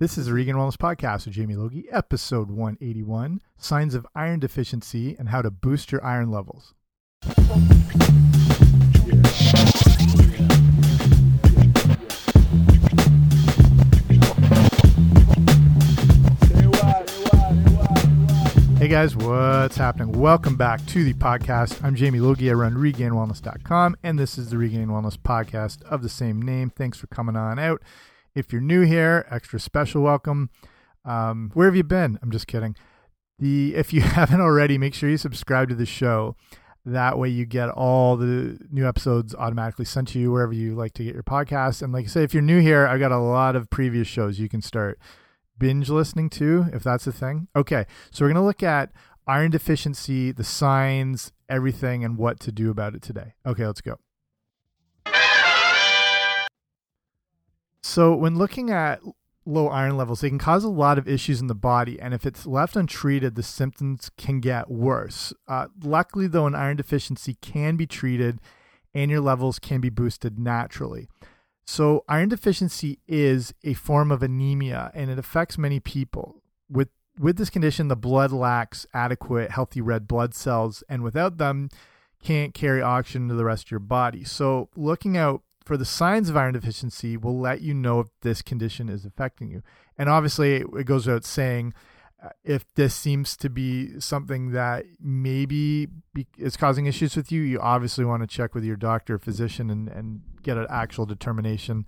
[0.00, 5.14] This is the Regain Wellness Podcast with Jamie Logie, episode 181 Signs of Iron Deficiency
[5.18, 6.72] and How to Boost Your Iron Levels.
[18.78, 20.12] Hey guys, what's happening?
[20.12, 21.84] Welcome back to the podcast.
[21.84, 22.48] I'm Jamie Logie.
[22.48, 26.70] I run regainedwellness.com, and this is the Regain Wellness Podcast of the same name.
[26.70, 27.82] Thanks for coming on out.
[28.34, 30.50] If you're new here, extra special welcome.
[31.04, 32.18] Um, where have you been?
[32.22, 32.76] I'm just kidding.
[33.38, 36.36] The if you haven't already, make sure you subscribe to the show.
[36.86, 40.94] That way, you get all the new episodes automatically sent to you wherever you like
[40.94, 41.82] to get your podcast.
[41.82, 44.38] And like I say, if you're new here, I've got a lot of previous shows
[44.38, 44.98] you can start
[45.58, 47.48] binge listening to, if that's a thing.
[47.54, 48.92] Okay, so we're going to look at
[49.26, 53.34] iron deficiency, the signs, everything, and what to do about it today.
[53.46, 53.98] Okay, let's go.
[57.82, 59.00] So, when looking at
[59.46, 62.26] low iron levels, they can cause a lot of issues in the body, and if
[62.26, 65.32] it's left untreated, the symptoms can get worse.
[65.48, 68.40] Uh, luckily, though, an iron deficiency can be treated
[68.94, 71.08] and your levels can be boosted naturally.
[71.64, 76.42] So, iron deficiency is a form of anemia and it affects many people.
[76.68, 76.88] With
[77.18, 81.68] with this condition, the blood lacks adequate healthy red blood cells and without them
[82.22, 84.24] can't carry oxygen to the rest of your body.
[84.24, 88.42] So, looking out for the signs of iron deficiency will let you know if this
[88.42, 89.62] condition is affecting you.
[89.96, 91.74] And obviously, it goes without saying
[92.20, 95.86] uh, if this seems to be something that maybe
[96.36, 99.86] is causing issues with you, you obviously want to check with your doctor, physician, and,
[99.86, 101.86] and get an actual determination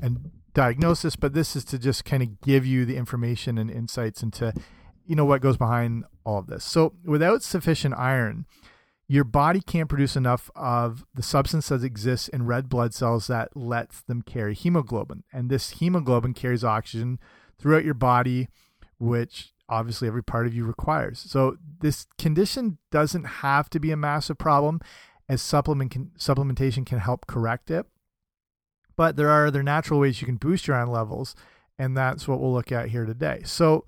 [0.00, 1.16] and diagnosis.
[1.16, 4.54] But this is to just kind of give you the information and insights into,
[5.04, 6.64] you know, what goes behind all of this.
[6.64, 8.46] So without sufficient iron,
[9.08, 13.56] your body can't produce enough of the substance that exists in red blood cells that
[13.56, 15.22] lets them carry hemoglobin.
[15.32, 17.20] And this hemoglobin carries oxygen
[17.58, 18.48] throughout your body,
[18.98, 21.18] which obviously every part of you requires.
[21.20, 24.80] So this condition doesn't have to be a massive problem
[25.28, 27.86] as supplement can, supplementation can help correct it.
[28.96, 31.34] But there are other natural ways you can boost your iron levels,
[31.78, 33.42] and that's what we'll look at here today.
[33.44, 33.84] So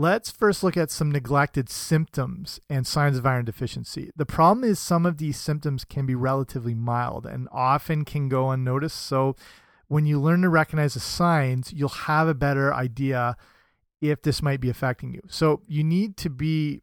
[0.00, 4.10] let's first look at some neglected symptoms and signs of iron deficiency.
[4.16, 8.50] The problem is some of these symptoms can be relatively mild and often can go
[8.50, 8.96] unnoticed.
[8.96, 9.36] So
[9.88, 13.36] when you learn to recognize the signs, you'll have a better idea
[14.00, 15.20] if this might be affecting you.
[15.28, 16.80] So you need to be,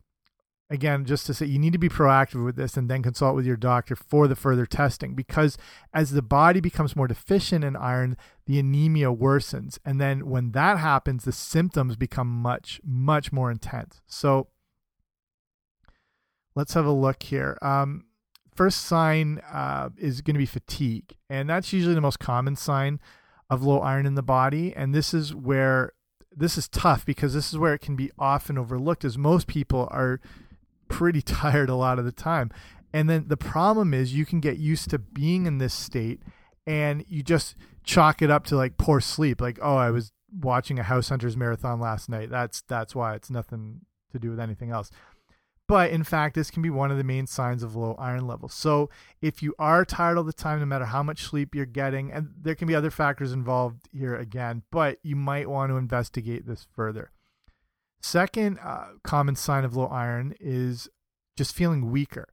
[0.70, 3.46] again, just to say, you need to be proactive with this and then consult with
[3.46, 5.58] your doctor for the further testing because
[5.94, 9.80] as the body becomes more deficient in iron, the anemia worsens.
[9.86, 14.02] And then when that happens, the symptoms become much, much more intense.
[14.08, 14.48] So
[16.56, 17.58] let's have a look here.
[17.62, 18.06] Um,
[18.54, 21.16] first sign uh, is going to be fatigue.
[21.30, 23.00] And that's usually the most common sign
[23.50, 24.74] of low iron in the body.
[24.76, 25.94] And this is where
[26.36, 29.88] this is tough because this is where it can be often overlooked as most people
[29.92, 30.20] are
[30.88, 32.52] pretty tired a lot of the time.
[32.94, 36.22] And then the problem is you can get used to being in this state
[36.66, 40.12] and you just chalk it up to like poor sleep like oh I was
[40.42, 42.30] watching a house hunters marathon last night.
[42.30, 43.81] That's that's why it's nothing
[44.12, 44.92] to do with anything else.
[45.68, 48.54] But in fact, this can be one of the main signs of low iron levels.
[48.54, 48.90] So
[49.22, 52.30] if you are tired all the time, no matter how much sleep you're getting, and
[52.42, 56.68] there can be other factors involved here again, but you might want to investigate this
[56.74, 57.12] further.
[58.02, 60.88] Second uh, common sign of low iron is
[61.35, 62.28] just feeling weaker.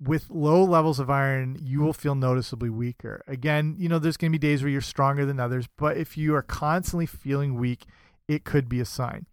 [0.00, 3.22] With low levels of iron, you will feel noticeably weaker.
[3.26, 6.16] Again, you know, there's going to be days where you're stronger than others, but if
[6.16, 7.84] you are constantly feeling weak,
[8.28, 9.26] it could be a sign.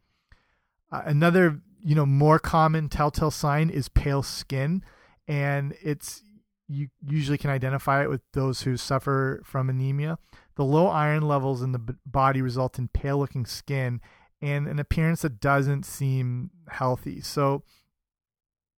[0.91, 4.83] Uh, another you know more common telltale sign is pale skin
[5.27, 6.23] and it's
[6.67, 10.17] you usually can identify it with those who suffer from anemia
[10.55, 14.01] the low iron levels in the body result in pale looking skin
[14.41, 17.63] and an appearance that doesn't seem healthy so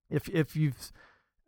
[0.10, 0.92] if if you've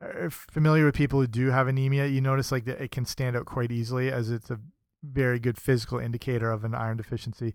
[0.01, 3.35] are familiar with people who do have anemia you notice like that it can stand
[3.35, 4.59] out quite easily as it's a
[5.03, 7.53] very good physical indicator of an iron deficiency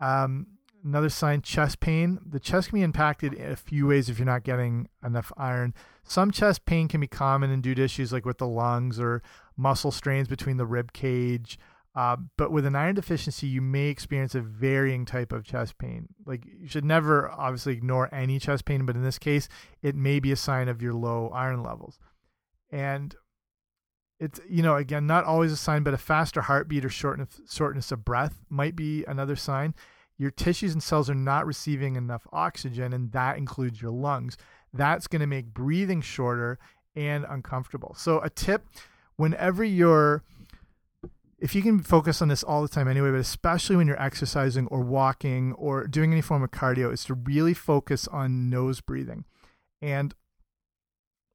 [0.00, 0.46] um,
[0.86, 2.20] Another sign, chest pain.
[2.24, 5.74] The chest can be impacted in a few ways if you're not getting enough iron.
[6.04, 9.20] Some chest pain can be common and due to issues like with the lungs or
[9.56, 11.58] muscle strains between the rib cage.
[11.96, 16.08] Uh, but with an iron deficiency, you may experience a varying type of chest pain.
[16.26, 19.48] Like you should never obviously ignore any chest pain, but in this case,
[19.82, 21.98] it may be a sign of your low iron levels.
[22.70, 23.14] And
[24.20, 27.90] it's you know again not always a sign, but a faster heartbeat or shortness shortness
[27.90, 29.74] of breath might be another sign
[30.18, 34.36] your tissues and cells are not receiving enough oxygen, and that includes your lungs.
[34.72, 36.58] That's going to make breathing shorter
[36.94, 37.94] and uncomfortable.
[37.98, 38.64] So, a tip
[39.16, 40.22] whenever you're
[41.38, 44.66] if you can focus on this all the time anyway, but especially when you're exercising
[44.68, 49.24] or walking or doing any form of cardio, is to really focus on nose breathing.
[49.82, 50.14] And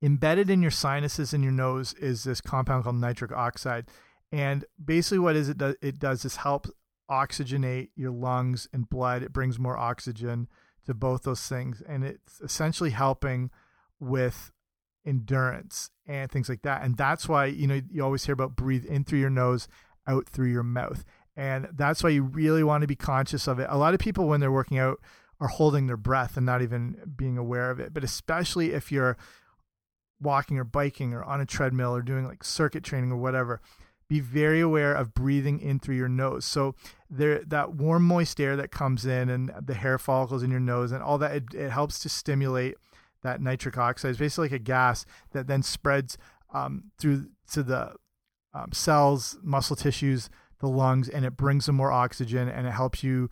[0.02, 3.90] embedded in your sinuses in your nose is this compound called nitric oxide.
[4.32, 5.58] And basically, what is it?
[5.58, 6.68] Do, it does is help
[7.10, 9.22] oxygenate your lungs and blood.
[9.22, 10.48] It brings more oxygen
[10.86, 13.52] to both those things, and it's essentially helping
[14.00, 14.52] with
[15.06, 16.84] endurance and things like that.
[16.84, 19.68] And that's why you know you always hear about breathe in through your nose,
[20.08, 21.04] out through your mouth,
[21.36, 23.68] and that's why you really want to be conscious of it.
[23.70, 25.00] A lot of people when they're working out
[25.40, 27.94] are holding their breath and not even being aware of it.
[27.94, 29.18] But especially if you're
[30.22, 33.60] walking or biking or on a treadmill or doing like circuit training or whatever,
[34.08, 36.46] be very aware of breathing in through your nose.
[36.46, 36.76] So
[37.10, 40.92] there, that warm, moist air that comes in and the hair follicles in your nose
[40.92, 42.76] and all that, it, it helps to stimulate
[43.24, 44.12] that nitric oxide.
[44.12, 46.18] It's basically like a gas that then spreads
[46.54, 47.96] um, through to the
[48.54, 53.04] um, cells, muscle tissues, the lungs, and it brings them more oxygen and it helps
[53.04, 53.30] you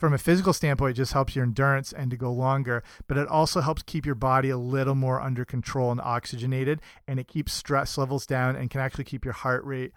[0.00, 3.28] from a physical standpoint, it just helps your endurance and to go longer, but it
[3.28, 7.52] also helps keep your body a little more under control and oxygenated, and it keeps
[7.52, 9.92] stress levels down and can actually keep your heart rate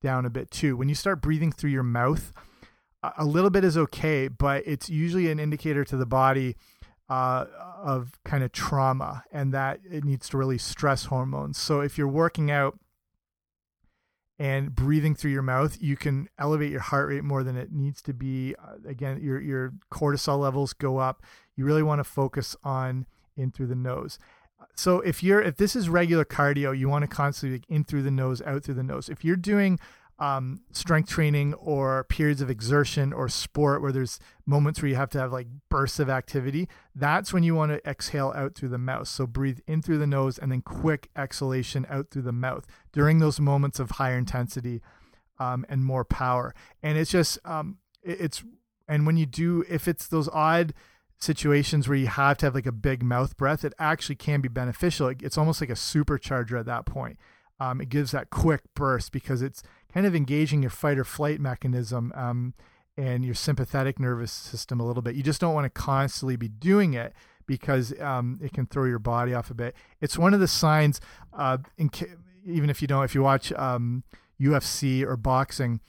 [0.00, 0.76] down a bit too.
[0.76, 2.32] When you start breathing through your mouth,
[3.02, 6.56] a little bit is okay, but it's usually an indicator to the body
[7.08, 7.46] uh,
[7.82, 11.58] of kind of trauma and that it needs to release stress hormones.
[11.58, 12.78] So if you're working out,
[14.38, 18.00] and breathing through your mouth, you can elevate your heart rate more than it needs
[18.02, 18.54] to be.
[18.56, 21.24] Uh, again, your your cortisol levels go up.
[21.56, 23.06] You really want to focus on
[23.36, 24.18] in through the nose.
[24.74, 28.10] So if you're if this is regular cardio, you want to constantly in through the
[28.10, 29.08] nose, out through the nose.
[29.08, 29.78] If you're doing
[30.18, 35.10] um, strength training or periods of exertion or sport where there's moments where you have
[35.10, 38.78] to have like bursts of activity, that's when you want to exhale out through the
[38.78, 39.06] mouth.
[39.06, 43.20] So breathe in through the nose and then quick exhalation out through the mouth during
[43.20, 44.82] those moments of higher intensity
[45.38, 46.52] um, and more power.
[46.82, 48.42] And it's just, um, it's,
[48.88, 50.74] and when you do, if it's those odd
[51.20, 54.48] situations where you have to have like a big mouth breath, it actually can be
[54.48, 55.12] beneficial.
[55.20, 57.18] It's almost like a supercharger at that point.
[57.60, 59.62] Um, it gives that quick burst because it's
[59.92, 62.54] kind of engaging your fight or flight mechanism um,
[62.96, 65.14] and your sympathetic nervous system a little bit.
[65.14, 67.12] You just don't want to constantly be doing it
[67.46, 69.74] because um, it can throw your body off a bit.
[70.00, 71.00] It's one of the signs,
[71.32, 71.58] uh,
[72.44, 75.80] even if you don't, if you watch UFC um, or boxing,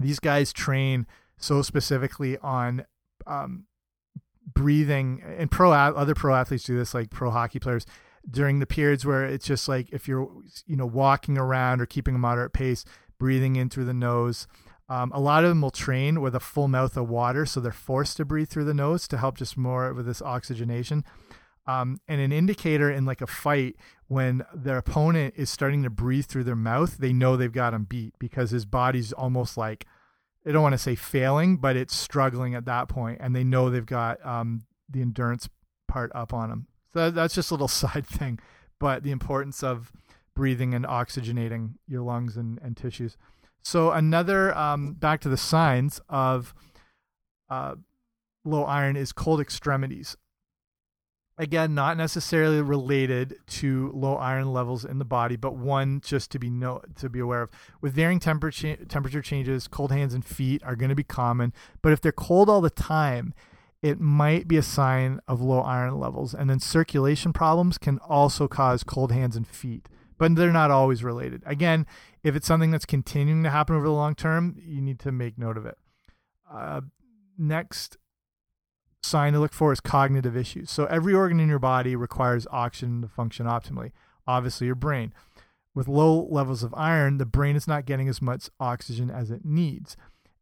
[0.00, 1.06] these guys train
[1.36, 2.84] so specifically on
[3.26, 3.66] um,
[4.54, 7.86] breathing, and pro other pro athletes do this, like pro hockey players
[8.28, 10.28] during the periods where it's just like if you're
[10.66, 12.84] you know walking around or keeping a moderate pace
[13.18, 14.46] breathing in through the nose
[14.90, 17.72] um, a lot of them will train with a full mouth of water so they're
[17.72, 21.04] forced to breathe through the nose to help just more with this oxygenation
[21.66, 23.76] um, and an indicator in like a fight
[24.06, 27.84] when their opponent is starting to breathe through their mouth they know they've got him
[27.84, 29.86] beat because his body's almost like
[30.46, 33.68] I don't want to say failing, but it's struggling at that point, and they know
[33.68, 35.48] they've got um, the endurance
[35.88, 36.66] part up on them.
[36.92, 38.38] So that's just a little side thing,
[38.78, 39.92] but the importance of
[40.34, 43.16] breathing and oxygenating your lungs and, and tissues.
[43.62, 46.54] So another um, back to the signs of
[47.50, 47.74] uh,
[48.44, 50.16] low iron is cold extremities.
[51.40, 56.38] Again, not necessarily related to low iron levels in the body, but one just to
[56.38, 57.50] be know to be aware of.
[57.80, 61.52] With varying temperature temperature changes, cold hands and feet are going to be common.
[61.80, 63.34] But if they're cold all the time,
[63.82, 66.34] it might be a sign of low iron levels.
[66.34, 71.04] And then circulation problems can also cause cold hands and feet, but they're not always
[71.04, 71.42] related.
[71.46, 71.86] Again,
[72.24, 75.38] if it's something that's continuing to happen over the long term, you need to make
[75.38, 75.78] note of it.
[76.52, 76.80] Uh,
[77.36, 77.96] next
[79.02, 80.70] sign to look for is cognitive issues.
[80.70, 83.92] So every organ in your body requires oxygen to function optimally.
[84.26, 85.14] Obviously, your brain.
[85.74, 89.44] With low levels of iron, the brain is not getting as much oxygen as it
[89.44, 89.96] needs.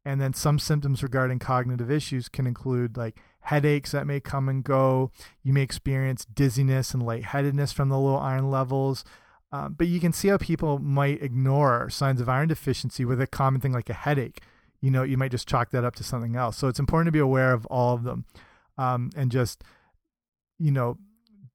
[0.06, 4.62] And then some symptoms regarding cognitive issues can include like headaches that may come and
[4.62, 5.10] go.
[5.42, 9.04] You may experience dizziness and lightheadedness from the low iron levels.
[9.50, 13.26] Um, but you can see how people might ignore signs of iron deficiency with a
[13.26, 14.42] common thing like a headache.
[14.80, 16.56] You know, you might just chalk that up to something else.
[16.56, 18.26] So it's important to be aware of all of them
[18.78, 19.64] um, and just,
[20.56, 20.98] you know,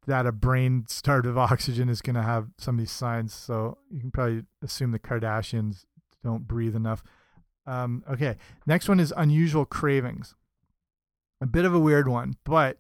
[0.08, 3.34] that a brain starved of oxygen is going to have some of these signs.
[3.34, 5.86] So you can probably assume the Kardashians
[6.22, 7.02] don't breathe enough.
[7.66, 10.36] Um, okay, next one is unusual cravings.
[11.42, 12.78] A bit of a weird one, but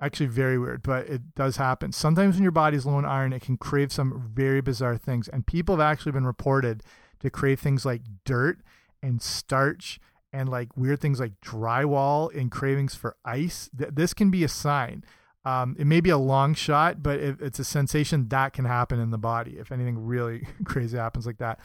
[0.00, 1.92] actually very weird, but it does happen.
[1.92, 5.28] Sometimes when your body's low in iron, it can crave some very bizarre things.
[5.28, 6.82] And people have actually been reported
[7.20, 8.58] to crave things like dirt
[9.02, 10.00] and starch
[10.32, 13.70] and like weird things like drywall and cravings for ice.
[13.72, 15.04] This can be a sign.
[15.44, 19.10] Um, it may be a long shot, but it's a sensation that can happen in
[19.10, 21.60] the body if anything really crazy happens like that.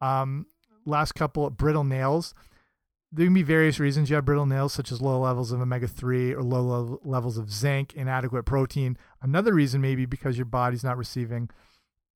[0.00, 0.46] Um,
[0.86, 2.34] last couple brittle nails.
[3.12, 5.88] There can be various reasons you have brittle nails, such as low levels of omega
[5.88, 8.96] 3 or low levels of zinc, inadequate protein.
[9.20, 11.50] Another reason may be because your body's not receiving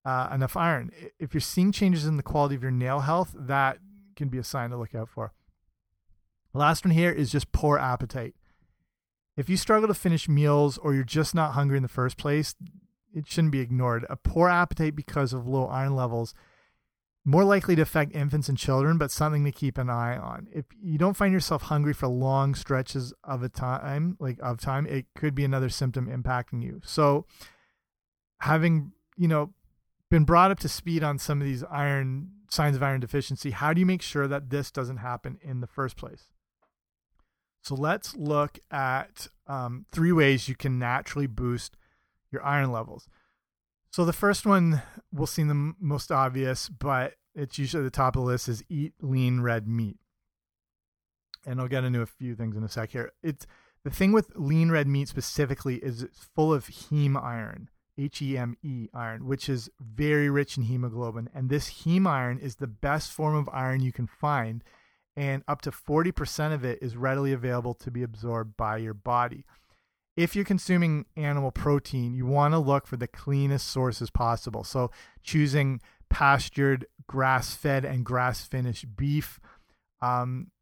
[0.04, 0.90] uh, enough iron.
[1.18, 3.78] If you're seeing changes in the quality of your nail health, that
[4.14, 5.32] can be a sign to look out for.
[6.52, 8.34] Last one here is just poor appetite.
[9.36, 12.54] If you struggle to finish meals or you're just not hungry in the first place,
[13.12, 14.06] it shouldn't be ignored.
[14.08, 16.34] A poor appetite because of low iron levels
[17.24, 20.46] more likely to affect infants and children, but something to keep an eye on.
[20.52, 24.86] If you don't find yourself hungry for long stretches of a time, like of time,
[24.86, 26.82] it could be another symptom impacting you.
[26.84, 27.24] So
[28.40, 29.54] having, you know,
[30.10, 33.72] been brought up to speed on some of these iron signs of iron deficiency, how
[33.72, 36.24] do you make sure that this doesn't happen in the first place?
[37.62, 41.78] So let's look at um, three ways you can naturally boost
[42.30, 43.08] your iron levels.
[43.94, 44.82] So the first one
[45.12, 48.92] will seem the most obvious, but it's usually the top of the list is eat
[49.00, 49.98] lean red meat.
[51.46, 53.12] And I'll get into a few things in a sec here.
[53.22, 53.46] It's
[53.84, 58.36] the thing with lean red meat specifically is it's full of heme iron, H E
[58.36, 61.30] M E iron, which is very rich in hemoglobin.
[61.32, 64.64] And this heme iron is the best form of iron you can find
[65.16, 69.44] and up to 40% of it is readily available to be absorbed by your body.
[70.16, 74.62] If you're consuming animal protein, you want to look for the cleanest sources possible.
[74.62, 74.90] So,
[75.22, 79.40] choosing pastured, grass fed, and grass finished beef,
[80.00, 80.52] um,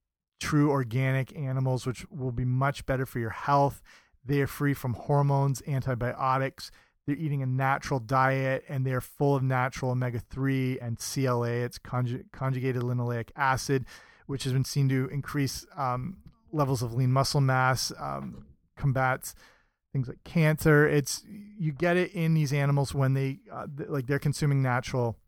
[0.40, 3.82] true organic animals, which will be much better for your health.
[4.24, 6.70] They are free from hormones, antibiotics.
[7.06, 11.78] They're eating a natural diet and they're full of natural omega 3 and CLA, it's
[11.78, 13.86] conjugated linoleic acid
[14.26, 16.16] which has been seen to increase um,
[16.52, 18.46] levels of lean muscle mass, um,
[18.82, 19.34] combats
[19.92, 20.88] things like cancer.
[20.88, 25.18] It's you get it in these animals when they uh, like they're consuming natural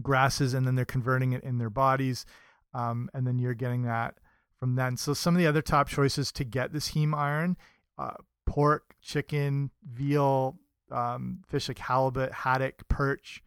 [0.00, 2.24] grasses and then they're converting it in their bodies,
[2.74, 4.14] um, and then you're getting that
[4.58, 4.96] from then.
[4.96, 7.56] So some of the other top choices to get this heme iron:
[7.98, 8.14] uh,
[8.46, 10.56] pork, chicken, veal,
[10.90, 13.42] um, fish like halibut, haddock, perch,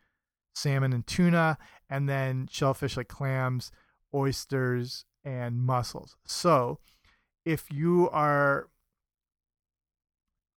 [0.54, 1.58] salmon, and tuna,
[1.90, 3.72] and then shellfish like clams
[4.14, 6.16] oysters, and mussels.
[6.26, 6.80] So,
[7.44, 8.70] if you are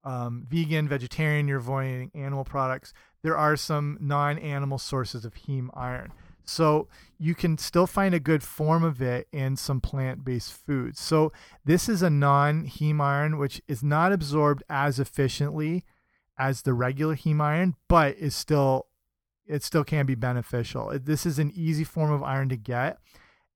[0.08, 5.70] um, vegan, vegetarian, you're avoiding animal products, there are some non animal sources of heme
[5.74, 6.14] iron.
[6.46, 6.88] So,
[7.20, 11.02] you can still find a good form of it in some plant based foods.
[11.02, 11.34] So,
[11.66, 15.84] this is a non heme iron, which is not absorbed as efficiently
[16.40, 18.88] as the regular heme iron, but is still
[19.46, 20.98] it still can be beneficial.
[21.04, 23.00] This is an easy form of iron to get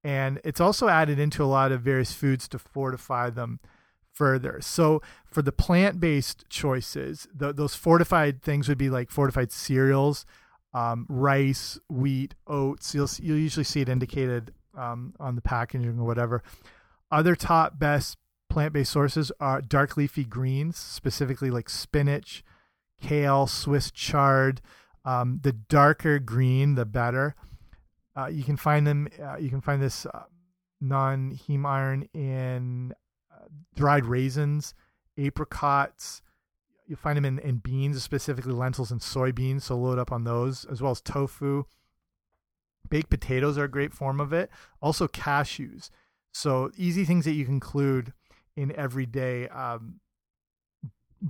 [0.04, 3.60] and it's also added into a lot of various foods to fortify them
[4.14, 4.60] further.
[4.62, 10.26] So for the plant-based choices, the, those fortified things would be like fortified cereals,
[10.74, 12.96] um, rice, wheat, oats.
[12.96, 16.44] You'll you'll usually see it indicated um, on the packaging or whatever.
[17.12, 18.18] Other top best
[18.50, 22.44] plant-based sources are dark leafy greens, specifically like spinach,
[23.02, 24.62] kale, Swiss chard.
[25.04, 27.36] Um, the darker green, the better.
[28.16, 29.08] Uh, you can find them.
[29.22, 30.24] Uh, you can find this uh,
[30.80, 32.94] non heme iron in
[33.76, 34.74] dried raisins,
[35.18, 36.22] apricots.
[36.88, 39.64] You'll find them in, in beans, specifically lentils and soybeans.
[39.64, 41.64] So load up on those, as well as tofu.
[42.90, 44.50] Baked potatoes are a great form of it.
[44.82, 45.90] Also cashews.
[46.34, 48.14] So easy things that you can include
[48.56, 50.00] in everyday um,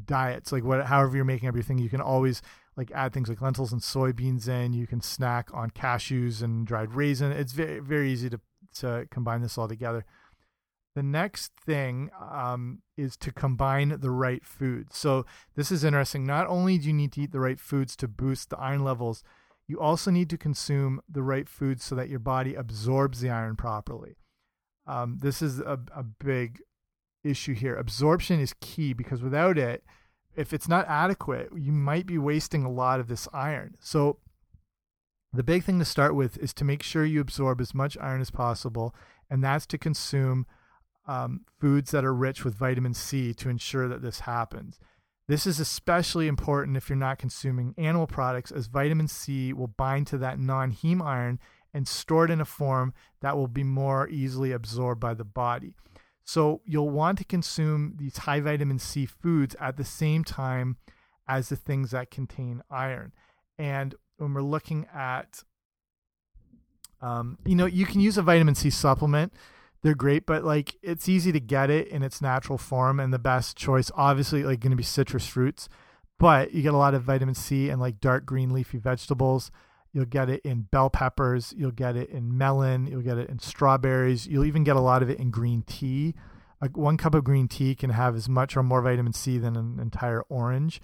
[0.06, 1.77] diets, like what, however you're making everything.
[1.77, 2.41] You can always
[2.75, 4.74] like add things like lentils and soybeans in.
[4.74, 7.32] You can snack on cashews and dried raisin.
[7.32, 8.39] It's very very easy to
[8.80, 10.06] to combine this all together.
[10.94, 14.98] The next thing um, is to combine the right foods.
[14.98, 16.26] So this is interesting.
[16.26, 19.24] Not only do you need to eat the right foods to boost the iron levels,
[19.68, 23.56] you also need to consume the right foods so that your body absorbs the iron
[23.56, 24.18] properly.
[24.86, 26.60] Um, this is a, a big
[27.24, 27.76] issue here.
[27.76, 29.86] Absorption is key because without it,
[30.36, 33.76] if it's not adequate, you might be wasting a lot of this iron.
[33.80, 34.18] So
[35.32, 38.20] the big thing to start with is to make sure you absorb as much iron
[38.20, 38.94] as possible,
[39.30, 40.46] and that's to consume
[41.08, 44.79] um, foods that are rich with vitamin C to ensure that this happens.
[45.27, 50.08] This is especially important if you're not consuming animal products, as vitamin C will bind
[50.08, 51.39] to that non heme iron
[51.74, 55.74] and store it in a form that will be more easily absorbed by the body.
[56.24, 60.77] So you'll want to consume these high vitamin C foods at the same time
[61.27, 63.13] as the things that contain iron.
[63.58, 65.43] And when we're looking at,
[67.01, 69.34] um, you know, you can use a vitamin C supplement.
[69.84, 73.20] They're great, but like it's easy to get it in its natural form, and the
[73.20, 75.70] best choice, obviously, like going to be citrus fruits.
[76.20, 79.50] But you get a lot of vitamin C and like dark green leafy vegetables.
[79.92, 81.54] You'll get it in bell peppers.
[81.58, 82.86] You'll get it in melon.
[82.86, 84.28] You'll get it in strawberries.
[84.28, 86.14] You'll even get a lot of it in green tea.
[86.62, 89.56] Like one cup of green tea can have as much or more vitamin C than
[89.56, 90.80] an entire orange.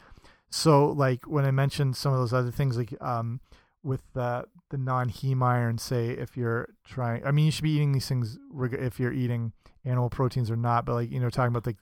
[0.50, 3.40] So, like when I mentioned some of those other things, like um,
[3.88, 7.94] with the the non-heme iron, say if you're trying, I mean, you should be eating
[7.94, 9.54] these things if you're eating
[9.86, 10.86] animal proteins or not.
[10.86, 11.78] But like you know, talking about like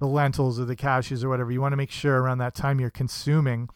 [0.00, 2.80] the lentils or the cashews or whatever, you want to make sure around that time
[2.80, 3.68] you're consuming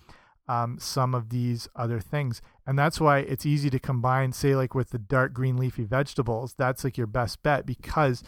[0.49, 2.43] um, some of these other things.
[2.67, 6.55] And that's why it's easy to combine, say, like with the dark green leafy vegetables,
[6.59, 8.25] that's like your best bet because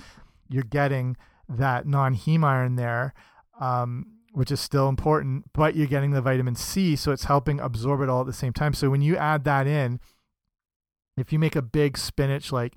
[0.48, 1.16] you're getting
[1.48, 3.14] that non heme iron there,
[3.60, 6.96] um, which is still important, but you're getting the vitamin C.
[6.96, 8.74] So it's helping absorb it all at the same time.
[8.74, 10.00] So when you add that in,
[11.16, 12.76] if you make a big spinach like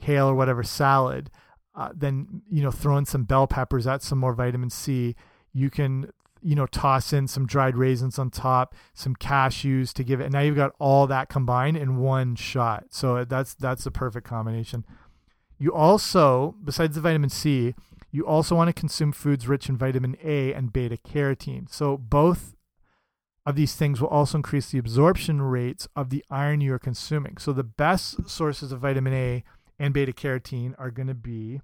[0.00, 1.30] kale or whatever salad,
[1.74, 5.14] uh, then you know throw in some bell peppers that's some more vitamin c
[5.52, 6.10] you can
[6.46, 10.24] you know, toss in some dried raisins on top, some cashews to give it.
[10.24, 12.84] And now you've got all that combined in one shot.
[12.90, 14.84] So that's that's the perfect combination.
[15.58, 17.74] You also, besides the vitamin C,
[18.16, 21.70] you also want to consume foods rich in vitamin A and beta carotene.
[21.70, 22.56] So both
[23.44, 27.36] of these things will also increase the absorption rates of the iron you are consuming.
[27.36, 29.44] So the best sources of vitamin A
[29.78, 31.60] and beta carotene are going to be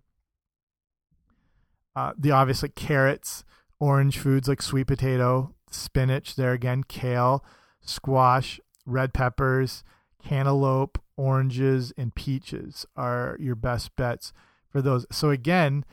[1.97, 3.45] uh, the obvious like carrots,
[3.81, 7.45] orange foods like sweet potato, spinach, there again, kale,
[7.81, 9.85] squash, red peppers,
[10.23, 14.33] cantaloupe, oranges, and peaches are your best bets
[14.71, 15.07] for those.
[15.11, 15.85] So, again,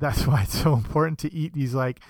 [0.00, 2.00] that's why it's so important to eat these like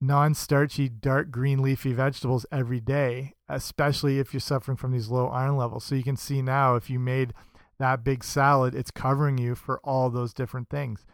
[0.00, 5.28] non starchy, dark green leafy vegetables every day, especially if you're suffering from these low
[5.28, 5.84] iron levels.
[5.84, 7.34] So, you can see now if you made
[7.78, 11.06] that big salad, it's covering you for all those different things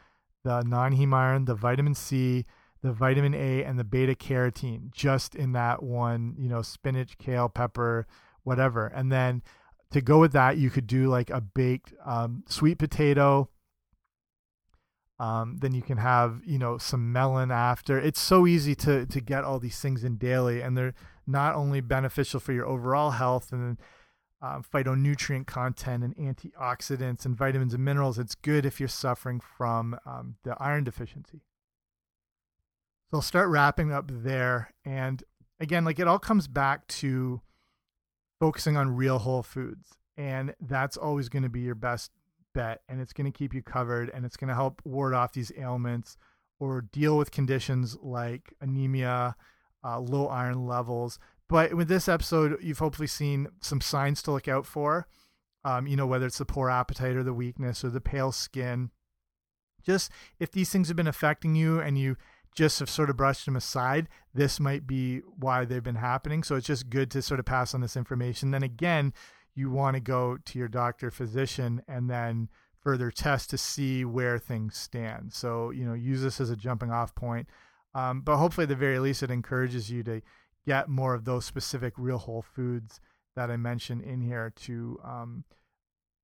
[0.44, 2.44] the non heme iron, the vitamin C,
[2.82, 7.48] the vitamin A and the beta carotene just in that one, you know, spinach, kale,
[7.48, 8.06] pepper,
[8.42, 8.86] whatever.
[8.86, 9.42] And then
[9.90, 13.48] to go with that, you could do like a baked um, sweet potato.
[15.18, 17.98] Um, then you can have, you know, some melon after.
[17.98, 20.94] It's so easy to to get all these things in daily, and they're
[21.26, 23.78] not only beneficial for your overall health and
[24.42, 28.18] um, phytonutrient content and antioxidants and vitamins and minerals.
[28.18, 31.40] It's good if you're suffering from um, the iron deficiency.
[33.10, 34.74] So I'll start wrapping up there.
[34.84, 35.22] And
[35.60, 37.40] again, like it all comes back to
[38.38, 39.92] focusing on real whole foods.
[40.16, 42.10] And that's always going to be your best
[42.54, 42.80] bet.
[42.88, 45.52] And it's going to keep you covered and it's going to help ward off these
[45.58, 46.16] ailments
[46.58, 49.36] or deal with conditions like anemia,
[49.84, 51.18] uh, low iron levels.
[51.48, 55.06] But with this episode, you've hopefully seen some signs to look out for.
[55.64, 58.90] Um, you know, whether it's the poor appetite or the weakness or the pale skin.
[59.82, 62.16] Just if these things have been affecting you and you
[62.54, 66.42] just have sort of brushed them aside, this might be why they've been happening.
[66.42, 68.50] So it's just good to sort of pass on this information.
[68.50, 69.12] Then again,
[69.54, 72.48] you want to go to your doctor, physician, and then
[72.80, 75.32] further test to see where things stand.
[75.32, 77.48] So, you know, use this as a jumping off point.
[77.94, 80.20] Um, but hopefully, at the very least, it encourages you to
[80.66, 83.00] get more of those specific real whole foods
[83.36, 85.44] that I mentioned in here to, um,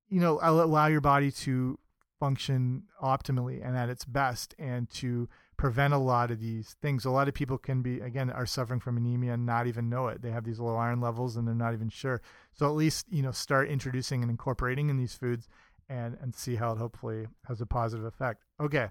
[0.09, 1.79] you know, allow your body to
[2.21, 7.03] function optimally and at its best and to prevent a lot of these things.
[7.03, 10.07] A lot of people can be, again, are suffering from anemia and not even know
[10.07, 10.21] it.
[10.21, 12.21] They have these low iron levels and they're not even sure.
[12.53, 15.49] So at least, you know, start introducing and incorporating in these foods
[15.89, 18.43] and, and see how it hopefully has a positive effect.
[18.61, 18.89] Okay.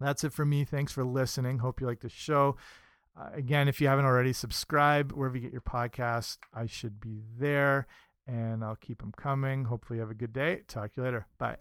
[0.00, 0.64] That's it for me.
[0.64, 1.58] Thanks for listening.
[1.58, 2.56] Hope you like the show.
[3.16, 6.38] Uh, again, if you haven't already, subscribe wherever you get your podcast.
[6.52, 7.86] I should be there
[8.28, 9.64] and I'll keep them coming.
[9.64, 10.62] Hopefully, you have a good day.
[10.68, 11.26] Talk to you later.
[11.38, 11.56] Bye.